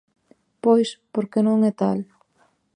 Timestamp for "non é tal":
1.47-1.99